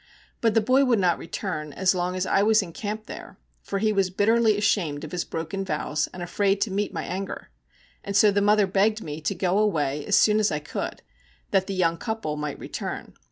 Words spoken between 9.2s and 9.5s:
to